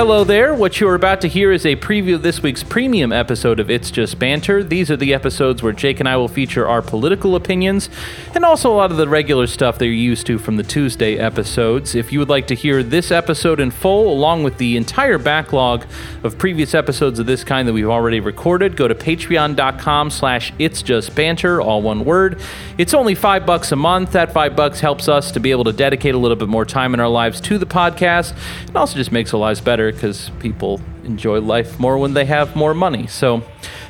[0.00, 0.54] Hello there.
[0.54, 3.90] What you're about to hear is a preview of this week's premium episode of It's
[3.90, 4.64] Just Banter.
[4.64, 7.90] These are the episodes where Jake and I will feature our political opinions
[8.34, 11.18] and also a lot of the regular stuff that you're used to from the Tuesday
[11.18, 11.94] episodes.
[11.94, 15.84] If you would like to hear this episode in full, along with the entire backlog
[16.24, 20.80] of previous episodes of this kind that we've already recorded, go to patreon.com slash It's
[20.80, 22.40] Just Banter, all one word.
[22.78, 24.12] It's only five bucks a month.
[24.12, 26.94] That five bucks helps us to be able to dedicate a little bit more time
[26.94, 28.34] in our lives to the podcast.
[28.66, 32.54] It also just makes our lives better because people enjoy life more when they have
[32.56, 33.06] more money.
[33.06, 33.42] So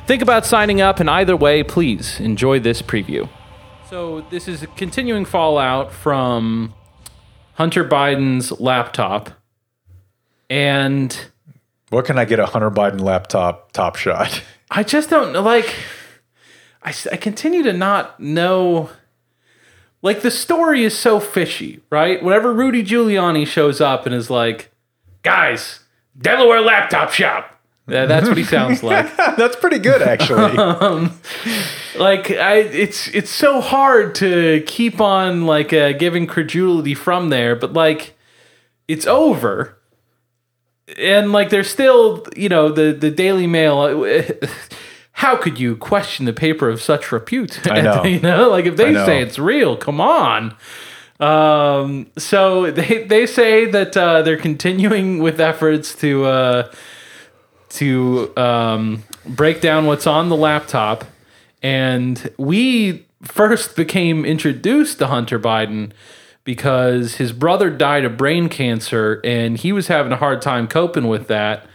[0.07, 3.29] think about signing up, and either way, please enjoy this preview.
[3.89, 6.73] So this is a continuing fallout from
[7.55, 9.31] Hunter Biden's laptop.
[10.49, 11.17] And
[11.89, 14.41] What can I get a Hunter Biden laptop top shot?
[14.71, 15.41] I just don't know.
[15.41, 15.73] Like,
[16.83, 18.89] I continue to not know.
[20.01, 22.23] Like, the story is so fishy, right?
[22.23, 24.71] Whenever Rudy Giuliani shows up and is like,
[25.21, 25.81] guys,
[26.21, 27.57] Delaware laptop shop.
[27.87, 29.15] Yeah, that's what he sounds like.
[29.17, 30.55] That's pretty good, actually.
[31.97, 37.55] like I, it's it's so hard to keep on like uh, giving credulity from there,
[37.55, 38.15] but like
[38.87, 39.77] it's over,
[40.97, 43.79] and like there's still you know the the Daily Mail.
[43.79, 44.47] uh,
[45.13, 47.67] How could you question the paper of such repute?
[47.69, 48.03] I know.
[48.05, 50.55] you know, like if they say it's real, come on.
[51.21, 56.71] Um, so they they say that uh, they're continuing with efforts to uh,
[57.69, 61.05] to um, break down what's on the laptop.
[61.63, 65.91] And we first became introduced to Hunter Biden
[66.43, 71.07] because his brother died of brain cancer and he was having a hard time coping
[71.07, 71.67] with that.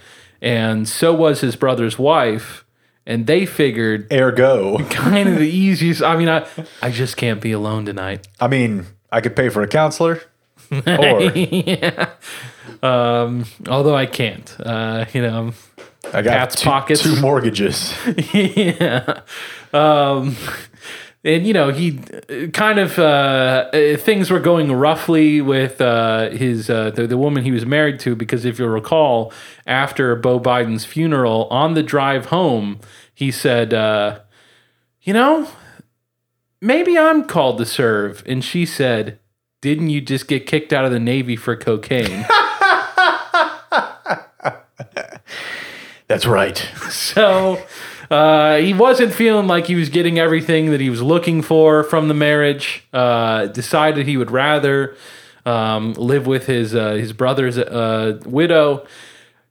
[0.42, 2.64] And so was his brother's wife.
[3.08, 4.78] And they figured Ergo.
[4.90, 6.02] kind of the easiest.
[6.02, 6.44] I mean, I,
[6.82, 8.26] I just can't be alone tonight.
[8.40, 10.22] I mean, I could pay for a counselor.
[10.70, 11.32] Or
[12.82, 14.54] Um, although I can't.
[14.60, 15.52] Uh, you know,
[16.12, 17.02] I got Pat's two, pockets.
[17.02, 17.94] two mortgages.
[18.32, 19.20] yeah.
[19.72, 20.36] Um,
[21.24, 21.98] and you know he
[22.52, 27.44] kind of uh, uh, things were going roughly with uh, his uh, the, the woman
[27.44, 29.32] he was married to because if you'll recall
[29.66, 32.78] after Beau Biden's funeral on the drive home
[33.12, 34.20] he said uh,
[35.02, 35.48] you know
[36.60, 39.18] maybe I'm called to serve and she said
[39.62, 42.26] didn't you just get kicked out of the navy for cocaine
[46.08, 46.56] That's right.
[46.88, 47.60] so
[48.10, 52.08] uh, he wasn't feeling like he was getting everything that he was looking for from
[52.08, 52.84] the marriage.
[52.92, 54.96] Uh, decided he would rather
[55.44, 58.86] um, live with his uh, his brother's uh, widow.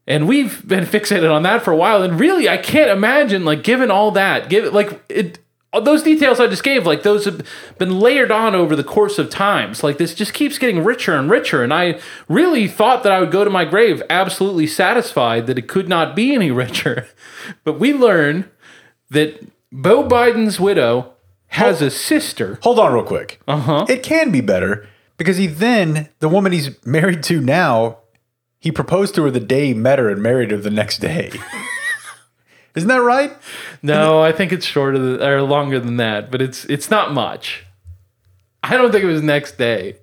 [0.08, 2.04] And we've been fixated on that for a while.
[2.04, 5.40] And really, I can't imagine, like, given all that, give like it,
[5.82, 7.46] those details I just gave, like, those have
[7.78, 9.84] been layered on over the course of times.
[9.84, 11.64] Like, this just keeps getting richer and richer.
[11.64, 15.68] And I really thought that I would go to my grave absolutely satisfied that it
[15.68, 17.08] could not be any richer.
[17.64, 18.50] But we learn
[19.10, 21.14] that Beau Biden's widow
[21.48, 22.60] has a sister.
[22.64, 23.40] Hold on, real quick.
[23.48, 23.78] Uh Uh-huh.
[23.80, 23.86] huh.
[23.90, 24.88] It can be better
[25.18, 28.00] because he then, the woman he's married to now,
[28.60, 31.32] he proposed to her the day he met her and married her the next day.
[32.76, 33.32] Isn't that right?
[33.82, 37.66] No, I think it's shorter than, or longer than that, but it's it's not much.
[38.64, 39.96] I don't think it was next day.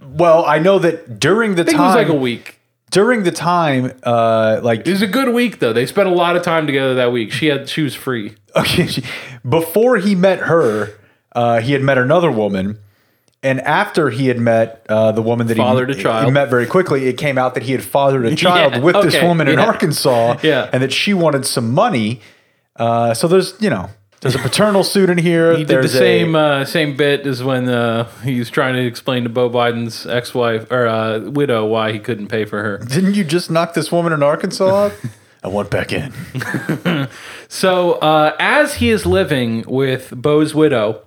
[0.00, 2.60] Well, I know that during the I think time, it was like a week.
[2.90, 5.72] during the time, uh, like It was a good week though.
[5.72, 7.32] They spent a lot of time together that week.
[7.32, 8.34] She had she was free.
[8.56, 8.86] Okay.
[8.86, 9.02] she-
[9.48, 10.90] Before he met her,
[11.34, 12.78] uh, he had met another woman.
[13.44, 16.24] And after he had met uh, the woman that Fathered he, a child.
[16.24, 18.94] he met very quickly, it came out that he had fathered a child Yeah, with
[19.02, 19.58] this okay, woman in.
[19.58, 20.70] Arkansas, Yeah.
[20.72, 22.20] and that she wanted some money.
[22.74, 23.90] Uh, so there's, you know,
[24.22, 25.52] there's a paternal suit in here.
[25.52, 28.74] He did the there's a- same uh, same bit as when uh, he was trying
[28.74, 32.62] to explain to Beau Biden's ex wife or uh, widow why he couldn't pay for
[32.62, 32.78] her.
[32.78, 34.86] didn't you just knock this woman in Arkansas?
[34.86, 34.92] up?
[35.44, 36.10] I went back in.
[37.48, 41.02] So, uh, as he is living with Beau's widow,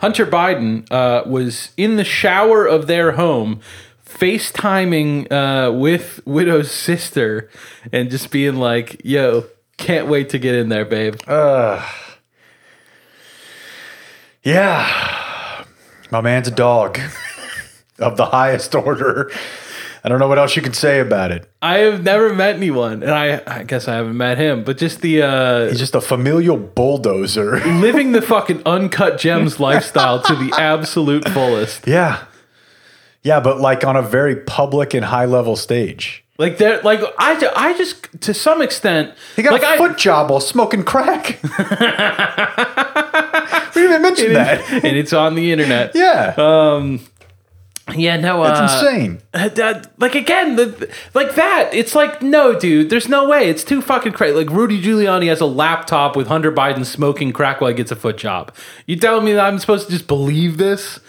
[0.00, 3.60] Hunter Biden uh, was in the shower of their home,
[4.06, 7.50] FaceTiming uh, with widow's sister,
[7.92, 9.44] and just being like, "Yo,
[9.76, 11.16] can't wait to get in there, babe."
[14.42, 15.64] Yeah.
[16.10, 16.98] My man's a dog
[17.98, 19.30] of the highest order.
[20.02, 21.46] I don't know what else you can say about it.
[21.60, 25.02] I have never met anyone, and I, I guess I haven't met him, but just
[25.02, 27.60] the uh, He's just a familial bulldozer.
[27.80, 31.86] living the fucking uncut gems lifestyle to the absolute fullest.
[31.86, 32.24] yeah.
[33.22, 36.24] Yeah, but like on a very public and high level stage.
[36.38, 39.98] Like that, like I, I just to some extent, He got like a I, foot
[39.98, 41.38] job while smoking crack.
[41.42, 41.58] we
[43.74, 44.62] didn't even mention that.
[44.72, 45.92] and it's on the internet.
[45.94, 46.32] Yeah.
[47.96, 49.20] Yeah, no, That's uh, insane.
[49.34, 51.70] uh, like again, the, like that.
[51.72, 52.90] It's like no, dude.
[52.90, 53.48] There's no way.
[53.48, 54.34] It's too fucking crazy.
[54.34, 57.96] Like Rudy Giuliani has a laptop with Hunter Biden smoking crack while he gets a
[57.96, 58.54] foot job.
[58.86, 61.00] You telling me that I'm supposed to just believe this?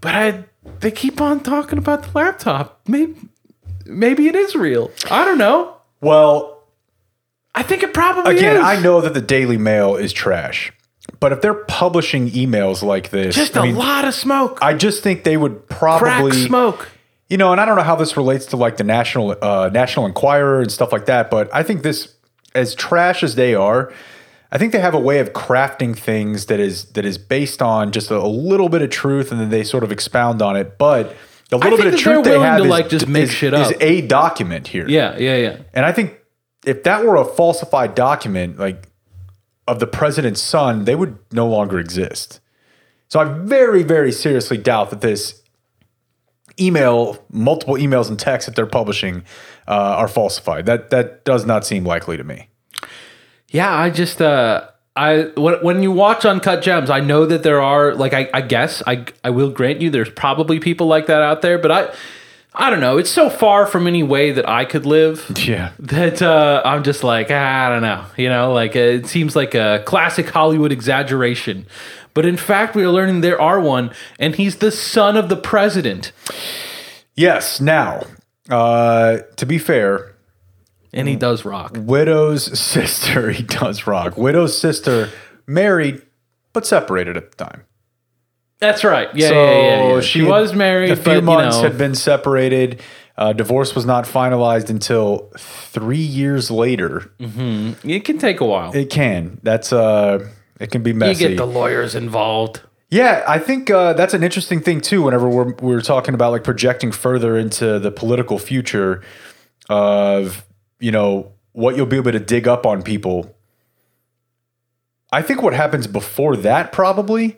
[0.00, 0.44] But I,
[0.80, 2.80] they keep on talking about the laptop.
[2.88, 3.14] Maybe,
[3.86, 4.90] maybe it is real.
[5.10, 5.76] I don't know.
[6.00, 6.64] Well,
[7.54, 8.62] I think it probably again, is.
[8.62, 10.72] I know that the Daily Mail is trash,
[11.22, 14.58] but if they're publishing emails like this, Just I a mean, lot of smoke.
[14.60, 16.88] I just think they would probably crack smoke.
[17.28, 20.04] You know, and I don't know how this relates to like the National uh, National
[20.06, 22.12] Enquirer and stuff like that, but I think this,
[22.56, 23.92] as trash as they are,
[24.50, 27.92] I think they have a way of crafting things that is that is based on
[27.92, 30.76] just a, a little bit of truth, and then they sort of expound on it.
[30.76, 31.14] But
[31.50, 33.72] the little bit of truth they have to, is, like, just make is- shit is
[33.80, 34.88] a document here.
[34.88, 35.58] Yeah, yeah, yeah.
[35.72, 36.18] And I think
[36.66, 38.88] if that were a falsified document, like
[39.66, 42.40] of the president's son, they would no longer exist.
[43.08, 45.42] So I very, very seriously doubt that this
[46.58, 49.24] email, multiple emails and texts that they're publishing,
[49.68, 50.66] uh, are falsified.
[50.66, 52.48] That that does not seem likely to me.
[53.48, 57.94] Yeah, I just uh I when, you watch Uncut Gems, I know that there are
[57.94, 61.42] like I, I guess I I will grant you there's probably people like that out
[61.42, 61.94] there, but I
[62.54, 62.98] I don't know.
[62.98, 65.72] It's so far from any way that I could live Yeah.
[65.78, 68.04] that uh, I'm just like ah, I don't know.
[68.16, 71.66] You know, like uh, it seems like a classic Hollywood exaggeration.
[72.14, 75.36] But in fact, we are learning there are one, and he's the son of the
[75.36, 76.12] president.
[77.14, 77.58] Yes.
[77.58, 78.02] Now,
[78.50, 80.14] uh, to be fair,
[80.92, 81.72] And he does rock.
[81.78, 84.18] Widow's sister, he does rock.
[84.18, 85.08] Widow's sister
[85.46, 86.02] married,
[86.52, 87.62] but separated at the time.
[88.62, 89.08] That's right.
[89.12, 90.00] Yeah, So yeah, yeah, yeah.
[90.00, 92.80] She, had- was married, A few but months you know, had been separated.
[93.18, 97.12] Uh, divorce was not finalized until three years later.
[97.18, 98.72] it can take a while.
[98.72, 99.40] It can.
[99.42, 100.28] That's uh,
[100.60, 101.24] it can be messy.
[101.24, 101.36] you messy.
[101.36, 102.60] get the lawyers involved.
[102.88, 105.02] yeah, I think uh, that's an interesting thing too.
[105.02, 109.02] Whenever we're we're talking about like projecting further into the political future
[109.68, 110.44] of
[110.78, 113.34] you know what you'll be able to dig up on people.
[115.12, 117.36] I think what happens before that probably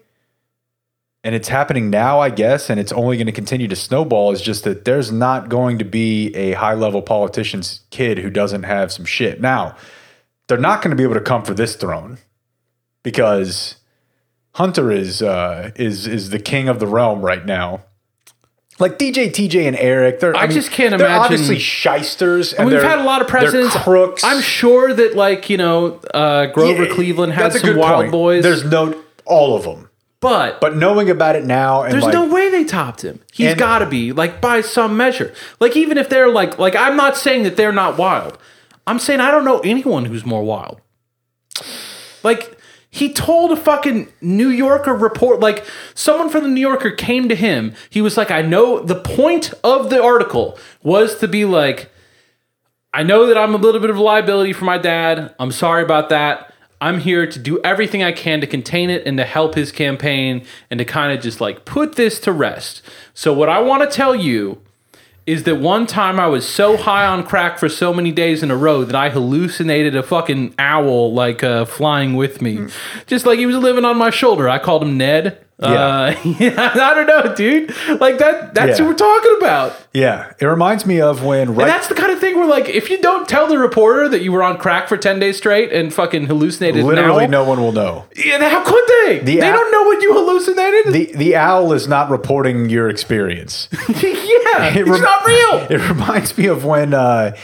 [1.24, 4.40] and it's happening now, I guess, and it's only going to continue to snowball, is
[4.42, 8.92] just that there's not going to be a high level politician's kid who doesn't have
[8.92, 9.40] some shit.
[9.40, 9.74] Now,
[10.48, 12.18] they're not going to be able to come for this throne
[13.02, 13.76] because
[14.52, 17.84] Hunter is uh, is is the king of the realm right now.
[18.80, 22.52] Like DJ, TJ, and Eric, they're I just can't they're imagine- obviously shysters.
[22.52, 23.74] And We've had a lot of presidents.
[23.76, 24.24] crooks.
[24.24, 28.10] I'm sure that, like you know, uh, Grover Yeah, Cleveland had some wild point.
[28.12, 28.42] boys.
[28.42, 29.88] There's no all of them,
[30.24, 33.20] but but knowing about it now and there's like, no way they topped him.
[33.32, 35.34] He's got to be like by some measure.
[35.60, 38.38] Like even if they're like like I'm not saying that they're not wild.
[38.86, 40.80] I'm saying I don't know anyone who's more wild.
[42.22, 42.58] Like
[42.90, 47.34] he told a fucking New Yorker report like someone from the New Yorker came to
[47.34, 47.74] him.
[47.90, 51.90] He was like I know the point of the article was to be like
[52.94, 55.34] I know that I'm a little bit of a liability for my dad.
[55.38, 56.53] I'm sorry about that.
[56.84, 60.44] I'm here to do everything I can to contain it and to help his campaign
[60.70, 62.82] and to kind of just like put this to rest.
[63.14, 64.60] So, what I want to tell you
[65.26, 68.50] is that one time I was so high on crack for so many days in
[68.50, 72.66] a row that I hallucinated a fucking owl like uh, flying with me.
[73.06, 74.50] Just like he was living on my shoulder.
[74.50, 75.42] I called him Ned.
[75.60, 77.72] Uh, yeah, I don't know, dude.
[78.00, 78.54] Like that.
[78.54, 78.84] That's Yeah.
[78.86, 79.76] what we're talking about.
[79.92, 82.68] Yeah, it reminds me of when right And that's the kind of thing where, like,
[82.68, 85.72] if you don't tell the reporter that you were on crack for 10 days straight
[85.72, 88.04] and fucking hallucinated literally owl, no one will know.
[88.16, 89.20] yeah, how could they?
[89.20, 90.92] The they owl- don't know what you hallucinated.
[90.92, 93.68] The the owl is not reporting your experience.
[93.88, 95.66] yeah, it's rem- not real.
[95.70, 97.36] It reminds me of when uh,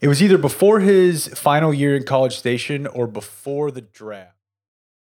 [0.00, 4.32] it was either before his final year in College Station or before the draft.